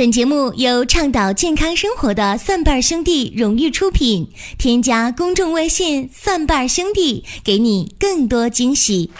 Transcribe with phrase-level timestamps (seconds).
[0.00, 4.26] 本节目由倡导健康生活的蒜瓣兄弟荣誉出品。
[4.56, 9.10] 添加公众微信“蒜瓣兄弟”，给你更多惊喜。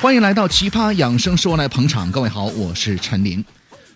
[0.00, 3.44] 欢迎来到奇葩养生说来捧场，各位好，我是陈琳。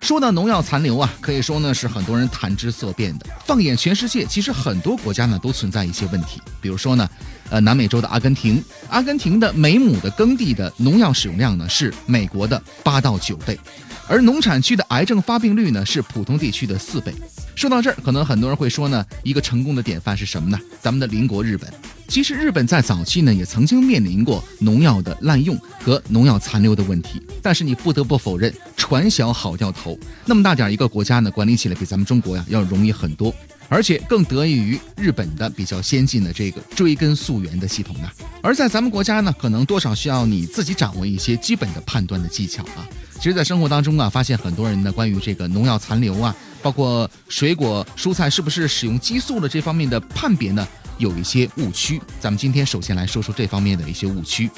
[0.01, 3.25] 说到农药残留啊，可以说呢是很多人谈之色变的。
[3.47, 7.09] 放眼全世界，其实很多国家呢都存在一些问题，比如说呢，
[7.51, 13.59] 呃，南美洲的阿根廷，阿根廷的每亩的耕地的农药使用量呢是美国的八到九倍，
[14.07, 17.13] 而农产区的癌症发病率呢是普通地区的四倍。
[17.53, 20.57] 说到这儿，可能很多人会说呢，一个成功的典范是什么呢？
[20.81, 21.69] 咱们的邻国日本。
[22.11, 27.21] 其实日本在早期呢，也曾经面临过农药的滥用和农药残留的问题。
[27.41, 29.97] 但是你不得不否认，船小好掉头。
[30.25, 33.33] 那么大点一个国家呢，管理起来比咱们中国呀要容易很多，
[33.69, 38.09] 而且更得益于日本的比较先进的这个追根溯源的系统呢。
[38.41, 42.85] 而在咱们国家呢，可能多少需要你自己掌握一些基本的判断的技巧啊。
[43.21, 50.67] 其实，在生活当中啊，发现很多人呢，关于这个农药残留啊，包括水果蔬菜是不是使用激素的这方面的判别呢？
[51.01, 54.49] 有一些误区，咱们今天首先来说说这方面的一些误区。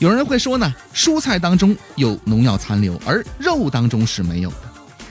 [0.00, 4.62] 有人会说呢，蔬菜当中有农药残留，而肉当中是没有的。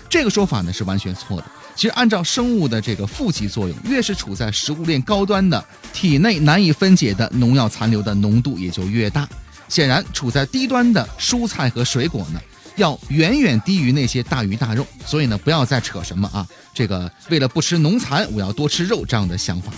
[0.09, 1.45] 这个说法呢是完全错的。
[1.73, 9.25] 其实按照生物的这个负极作用，越是处在食物链高端的，体内难以分解的农药残留的浓度也就越大。
[9.69, 12.41] 显然，处在低端的蔬菜和水果呢。
[12.79, 19.71] 要远远低于那些大鱼大肉，所以呢，不要再扯什么啊，这个为了不吃农残，我要多吃肉这样的想法。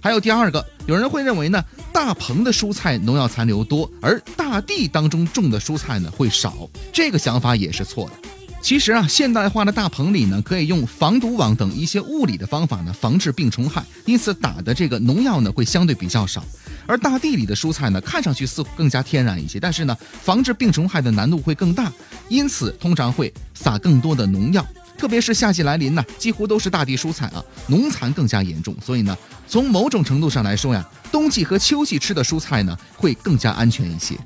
[0.00, 8.28] 还有第二个，有人会认为呢，大棚的蔬菜农药残留多，而大地当中种的蔬菜呢会少，这个想法也是错的。
[8.62, 16.44] 其实啊，现代化的大棚里呢，可以用防毒网等一些物理的方法呢，防治病虫害，因此打的这个农药呢会相对比较少。
[16.88, 21.92] 而大地里的蔬菜呢，看上去似乎更加天然一些，但是呢，防治病虫害的难度会更大，
[22.30, 24.66] 因此通常会撒更多的农药。
[24.96, 28.74] 特别是夏季来临呢，几乎都是大地蔬菜啊，农残更加严重。
[28.82, 29.16] 所以呢，
[29.46, 30.82] 从某种程度上来说呀，
[31.12, 34.16] 冬季和秋季吃的蔬菜呢，会更加安全一些。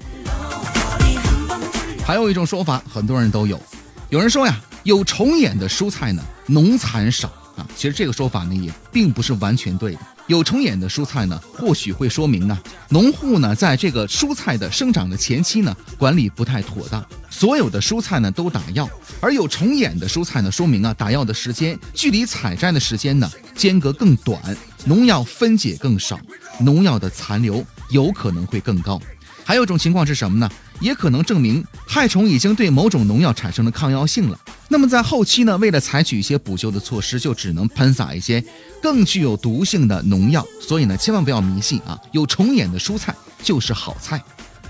[2.06, 3.61] 还有一种说法，很多人都有，
[4.09, 7.67] 有人说呀，有虫眼的蔬菜呢，农残少啊。
[7.77, 9.99] 其实这个说法呢，也并不是完全对的。
[10.32, 18.88] 有虫眼的蔬菜呢，或许会说明啊，农户呢在这个蔬菜的生长的前期呢，管理不太妥当，所有的蔬菜呢都打药，
[19.21, 24.41] 而有虫眼的蔬菜呢，说明啊，打药的时间距离采摘的时间呢间隔更短，
[24.87, 26.19] 农药分解更少，
[26.60, 28.98] 农药的残留有可能会更高。
[29.44, 30.48] 还有一种情况是什么呢？
[30.82, 34.38] 也可能证明害虫已经对某种农药产生了抗药性了。
[34.69, 38.44] 那么在后期呢，为了采取一些补救的措施，就只能喷洒一些
[38.82, 40.44] 更具有毒性的农药。
[40.60, 44.21] 所以呢，千万不要迷信啊，有虫眼的蔬菜就是好菜。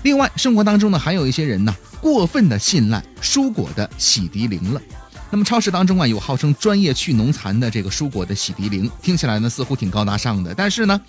[0.03, 4.81] 另外，生活当中呢，还有一些人呢，过分的信赖蔬果的洗涤灵了。
[5.31, 11.01] 那么超市当中啊，有号称专业去农残的这个蔬果的洗涤灵，听起来呢似乎挺高大上的，但是呢。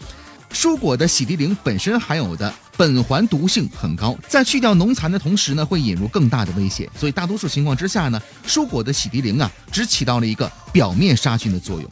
[0.54, 6.88] 蔬果的洗涤灵本身含有的苯环毒性很高，在去掉农残的同时呢，会引入更大的危险。
[6.98, 11.91] 所以大多数情况之下呢，蔬果的洗涤灵啊，只起到了一个表面杀菌的作用。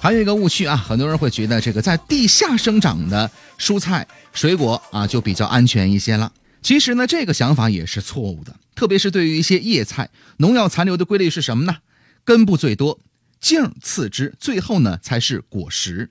[0.00, 3.28] 还有一个误区啊，很多人会觉得这个在地下生长的
[3.58, 6.30] 蔬菜水果啊，就比较安全一些了。
[6.62, 8.54] 其实呢，这个想法也是错误的。
[8.74, 11.78] 特别是对于一些叶菜，农药残留的规律是什么呢？
[12.22, 13.00] 根部最多，
[13.40, 16.10] 茎次之，最后呢才是果实。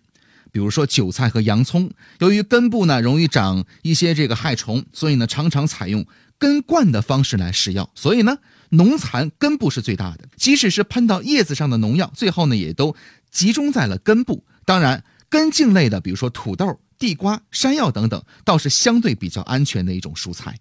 [0.55, 6.05] 比如说韭菜和洋葱，由于根部呢容易长一些这个害虫，所以呢常常采用
[6.37, 8.37] 根灌的方式来施药，所以呢
[8.69, 10.29] 农残根部是最大的。
[10.37, 12.95] 即使是喷到叶子上的农药，最后呢也都
[13.29, 14.45] 集中在了根部。
[14.63, 20.57] 当然，根茎类的，比如说土豆、地瓜、山药等等，倒是相对比较安全的一种蔬菜。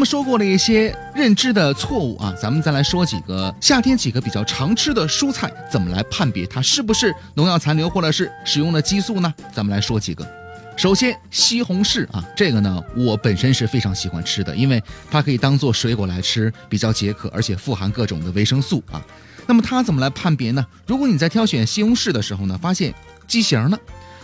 [0.00, 9.34] 那么说过了一些认知的错误啊，咱们再来说几个夏天几个比较常吃的蔬菜，怎么来判别它是不是农药残留或者是使用了激素呢？
[9.52, 10.26] 咱们来说几个。
[10.74, 19.04] 首先，西红柿啊，这个呢我本身是非常喜欢吃的，因为它可以当做水果来吃，比较解渴，而且富含各种的维生素啊。
[19.46, 20.66] 那么它怎么来判别呢？
[20.86, 22.94] 如果你在挑选西红柿的时候呢，发现
[23.28, 23.78] 畸形了，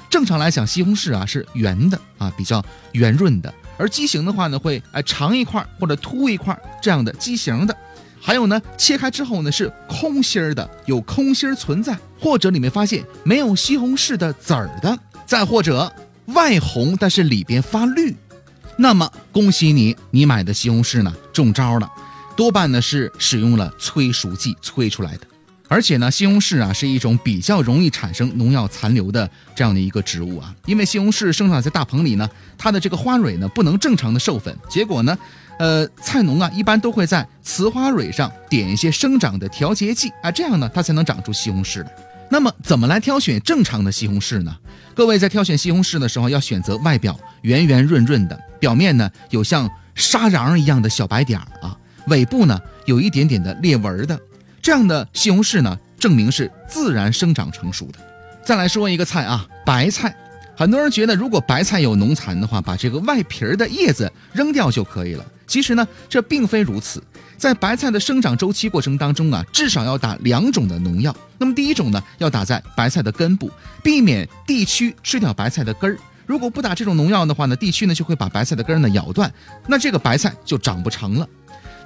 [0.09, 3.53] 正常来讲西红柿啊是圆的啊，比较圆润的。
[3.79, 7.77] 而畸形的话呢，会哎长一块或者凸一块这样的畸形的，
[8.21, 15.93] 还有呢，切开之后呢是空心儿的，有空心儿存在，或者里面发现没有西红柿的籽儿的，再或者
[16.27, 18.15] 外红但是里边发绿，
[18.77, 21.91] 那么恭喜你，你买的西红柿呢中招了，
[22.37, 25.27] 多半呢是使用了催熟剂催出来的。
[25.69, 35.19] 而且呢，西红柿啊是一种比较容易产生农药残留的这样的一个植物啊，因为西红柿生长在大棚里呢，它的这个花蕊呢不能正常的授粉，结果呢，
[35.59, 41.91] 呃，菜农啊一般都会在雌花蕊上点一些生长的调节剂啊，这样呢它才能长出西红柿来。
[42.29, 44.57] 那么怎么来挑选正常的西红柿呢？
[44.95, 51.77] 各位在挑选西红柿的时候，要选择外表圆圆润润的，表面呢有像沙瓤一样的小白点儿啊，
[52.07, 54.19] 尾部呢有一点点的裂纹的。
[54.67, 58.01] 这样的西红柿呢，证明是自然生长成熟的。
[58.45, 60.13] 再来说一个菜啊，白菜。
[60.57, 65.25] 很多人觉得，如果白菜有农残的话，把这个外皮儿的叶子扔掉就可以了。
[65.47, 67.01] 其实呢，这并非如此。
[67.37, 71.15] 在白菜的生长周期过程当中啊，至少要打两种的农药。
[71.39, 73.49] 那么第一种呢，要打在白菜的根部，
[73.85, 75.97] 避免地区吃掉白菜的根儿。
[76.27, 79.33] 如果不打这种农药的话呢，地区呢就会把白菜的根儿呢咬断，
[79.69, 81.29] 那这个白菜就长不成了。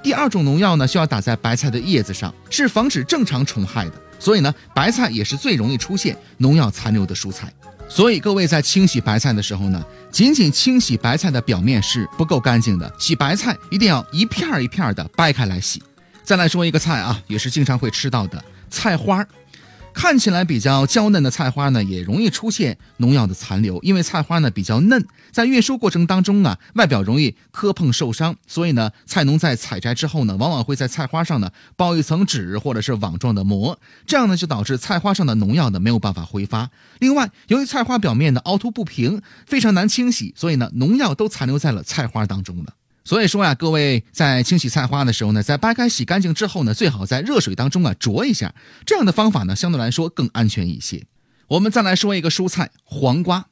[0.03, 3.93] 第二种农药呢，需要打在白菜的叶子上，是防止正常虫害的。
[4.19, 7.51] 所以呢，白菜也是最容易出现农药残留的蔬菜。
[7.87, 15.83] 所以各位在清洗白菜的时候呢，仅仅清洗白菜的表面是不够干净的，洗白菜一定要一片儿一片儿的掰开来洗。
[16.23, 19.27] 再来说一个菜啊，也是经常会吃到的菜花儿。
[19.93, 36.69] 看起来比较娇嫩的菜花呢，也容易出现农药的残留，因为菜花呢比较嫩，在运输过程当中啊，外表容易磕碰受伤，所以呢，菜农在采摘之后呢，往往会在菜花上呢包一层纸或者是网状的膜，这样呢就导致菜花上的农药呢没有办法挥发。
[36.99, 42.73] 另外，由于菜花表面的凹凸不平，非常难清洗，所以呢，农药都残留在了菜花当中了。
[43.03, 48.53] 所以说呀，各位在清洗菜花的时候呢，在掰开洗干净之后呢，最好在热水当中啊焯一下，
[48.85, 51.03] 这样的方法呢相对来说更安全一些。
[51.47, 53.47] 我们再来说一个蔬菜黄瓜，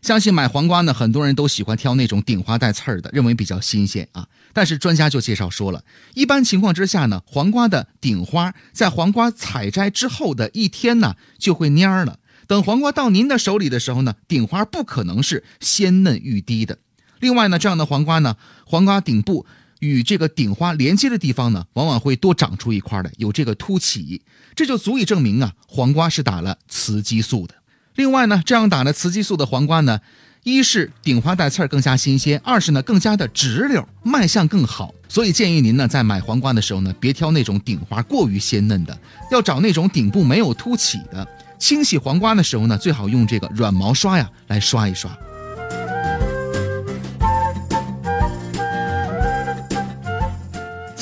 [0.00, 4.26] 相信买黄瓜呢，很多人都喜欢挑那种顶花带刺儿的，认为比较新鲜啊。
[4.52, 5.84] 但是专家就介绍说了，
[6.14, 12.18] 一般情况之下呢，黄瓜的顶花在黄瓜采摘之后的一天呢就会蔫了。
[12.46, 16.78] 等黄瓜到您的手里的时候呢，顶花不可能是鲜嫩欲滴的。
[17.24, 18.36] 另外呢，这样的黄瓜呢，
[18.66, 19.46] 黄瓜顶部
[19.78, 24.20] 与这个顶花连接的地方呢，往往会多长出一块来，有这个凸起，
[24.54, 27.54] 这就足以证明啊，黄瓜是打了雌激素的。
[27.94, 29.98] 另外呢，这样打了雌激素的黄瓜呢，
[30.42, 34.94] 一是顶花带刺儿更加新鲜，二是呢更加的直溜，卖相更好。
[35.08, 38.94] 所以建议您呢，在买黄瓜的时候呢，别挑那种顶花过于鲜嫩的，
[39.30, 41.26] 要找那种顶部没有凸起的。
[41.58, 45.10] 清洗黄瓜的时候呢，最好用这个软毛刷呀来刷一刷。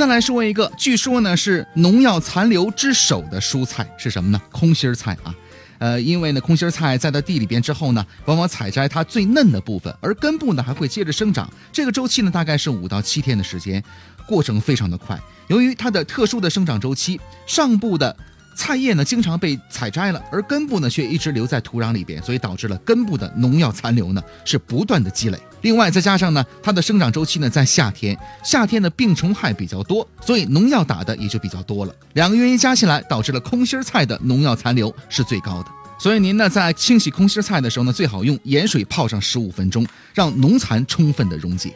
[0.03, 4.43] 再来说一个，据说呢是农药残留之首的蔬菜是什么呢？
[4.51, 5.33] 空心菜啊，
[5.79, 13.81] 呃，因为呢空心菜栽到地里边之后呢，往往采摘它最嫩的部分，而根部呢还会接着生长，这个周期呢大概是五到七天的时间，
[14.27, 15.17] 过程非常的快。
[15.47, 18.17] 由于它的特殊的生长周期，上部的。
[18.55, 25.39] 菜叶呢，经常被采摘了，而根部呢却一直留在土壤里边，所以导致了根部的农药残留呢是不断的积累。
[25.63, 31.95] 另外再加上呢，它的生长周期呢在夏天，夏天的病虫害比较多，所以农药打的也就比较多了。
[32.15, 35.69] 两个原因加起来，导致了空心菜的农药残留是最高的。
[35.99, 41.73] 所以您呢在清洗空心菜的时候呢，最好用盐水泡上十五分钟，让农残充分的溶解。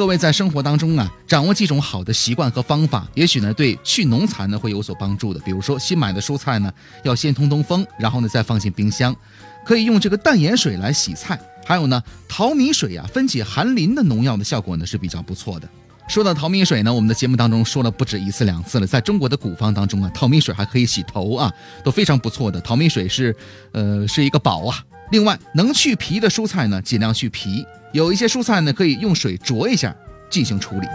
[0.00, 5.38] 各位在生活当中啊，掌握几种好的习惯和方法，也许呢对去农残呢会有所帮助的。
[5.40, 6.72] 比如说新买的蔬菜呢，
[7.04, 9.14] 要先通通风，然后呢再放进冰箱，
[9.62, 11.38] 可以用这个淡盐水来洗菜。
[11.66, 15.68] 还有呢，淘米水啊，分解含磷的农药的效果呢是比较不错的。
[16.08, 18.86] 说到淘米水呢，我们的节目当中说了不止一次两次了。
[18.86, 21.52] 在中国的古方当中啊，淘米水还可以洗头啊，
[21.84, 22.58] 都非常不错的。
[22.62, 23.36] 淘米水是，
[23.72, 24.82] 呃，是一个宝啊。
[25.10, 27.66] 另外，能去皮的蔬菜呢，尽量去皮。
[27.92, 29.94] 有一些蔬菜呢，可以用水焯一下
[30.30, 30.86] 进行处理。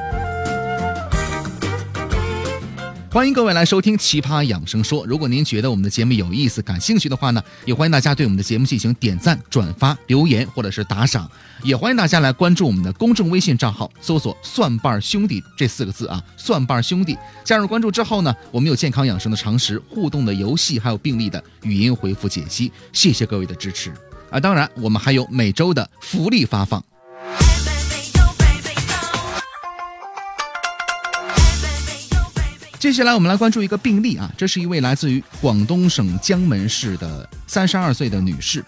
[3.11, 5.03] 欢迎各位来收听《奇葩养生说》。
[5.05, 11.29] 如果您觉得我们的节目有意思、感兴趣的话呢，也欢迎大家对我们的节目进行点赞、转发、留言或者是打赏。
[11.63, 17.17] 也欢迎大家来关注我们的公众微信账号，搜索“蒜瓣兄弟”这四个字啊，“蒜瓣兄弟”。
[17.43, 22.71] 加入关注之后呢，我们有健康养生的常识、互动的游戏，还有病例的语音回复解析。
[22.93, 23.91] 谢谢各位的支持。
[24.29, 26.83] 啊，当然，我们还有每周的福利发放。
[32.77, 38.63] 接下来，我们来关注一个病例啊，这是一位来自于广东省江门市的三十二岁的女士，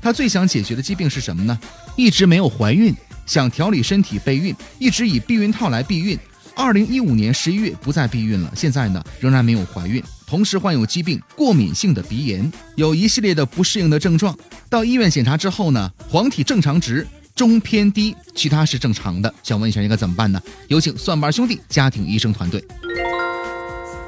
[0.00, 1.58] 她最想解决的疾病是什么呢？
[1.94, 2.94] 一直没有怀孕，
[3.26, 6.18] 想调理身体备孕，一直以避孕套来避孕。
[6.54, 14.36] 二零一五年十一月不再避孕了，现在呢仍然没有怀孕，同时患有疾病过敏性的鼻炎，有一系列的不适应的症状。
[14.68, 19.32] 到医院检查之后呢，黄体正常值中偏低，其他是正常的。
[19.42, 20.38] 想问一下应该怎么办呢？
[20.66, 22.62] 有请蒜瓣兄弟家庭医生团队。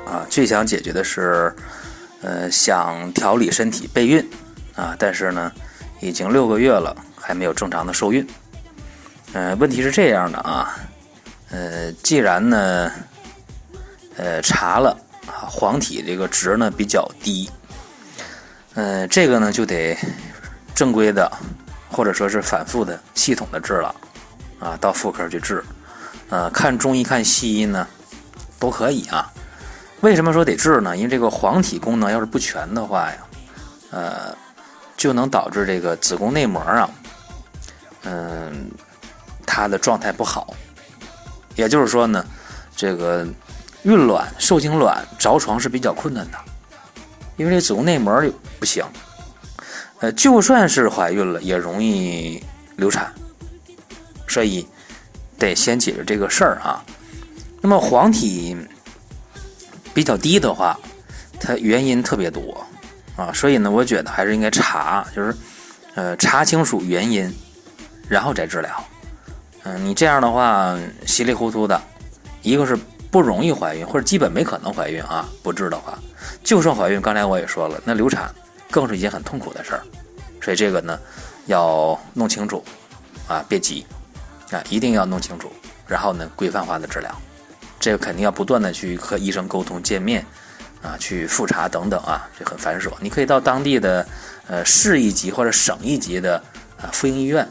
[0.07, 1.55] 啊，最想解决的是，
[2.21, 4.23] 呃，想调理身体备孕
[4.75, 5.51] 啊，但是呢，
[6.01, 8.27] 已经六个月了，还没有正常的受孕。
[9.33, 10.77] 呃，问题是这样的啊，
[11.49, 12.93] 呃，既然呢，
[14.17, 14.95] 呃，查了
[15.49, 17.51] 黄体这个值呢比较低，
[18.75, 19.97] 呃，这个呢就得
[20.75, 21.31] 正规的，
[21.91, 23.95] 或者说是反复的、系统的治了
[24.59, 25.65] 啊，到妇科去治，
[26.29, 27.87] 呃，看中医、看西医呢
[28.59, 29.33] 都可以啊。
[30.01, 30.97] 为什么说得治呢？
[30.97, 33.17] 因为这个黄体功能要是不全的话呀，
[33.91, 34.37] 呃，
[34.97, 36.91] 就能导致这个子宫内膜啊，
[38.03, 38.71] 嗯。
[39.53, 40.55] 它的状态不好，
[41.57, 42.25] 也就是说呢，
[42.77, 43.27] 这个
[43.83, 46.39] 孕卵、受精卵着床是比较困难的，
[47.37, 48.23] 因为这子宫内膜
[48.59, 48.85] 不行。
[50.01, 52.43] 呃，就算是怀孕了，也容易
[52.77, 53.13] 流产，
[54.27, 54.67] 所以
[55.39, 56.83] 得先解决这个事儿啊。
[57.61, 58.57] 那么黄体
[59.93, 60.79] 比较低的话，
[61.39, 62.67] 它原因特别多
[63.17, 65.37] 啊，所以呢，我觉得还是应该查，就是
[65.95, 67.31] 呃查清楚原因，
[68.09, 68.85] 然后再治疗。
[69.65, 71.79] 嗯，你这样的话稀里糊涂的，
[72.41, 72.79] 一个是
[73.11, 75.29] 不容易怀孕，或者基本没可能怀孕啊。
[75.43, 75.99] 不治的话，
[76.45, 78.33] 就算怀孕，刚才我也说了，那流产
[78.71, 79.83] 更是一件很痛苦的事儿。
[80.41, 80.99] 所以这个呢，
[81.47, 82.65] 要弄清楚
[83.27, 83.85] 啊，别急
[84.51, 85.51] 啊，一定要弄清楚，
[85.87, 87.15] 然后呢，规范化的治疗。
[87.79, 90.25] 这个肯定要不断的去和医生沟通、见面
[90.83, 92.93] 啊，去复查等等啊，这很繁琐。
[93.01, 94.07] 你可以到当地的
[94.47, 96.37] 呃市一级或者省一级的
[96.81, 97.47] 啊妇婴医院。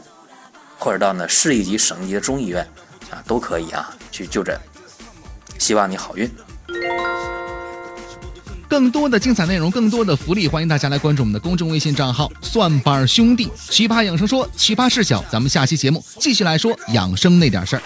[0.82, 2.66] 或者到呢市一级、省一级的中医院
[3.10, 4.58] 啊，都可以啊去就诊。
[5.60, 6.28] 希望你好运。
[8.66, 13.50] 更多的精彩内容，更多的福利，欢迎大家来关注我们的公众微信账号“蒜瓣兄弟”。
[13.68, 17.82] 奇葩养生说，奇葩事小，咱们下期节目继续来说养生那点事儿。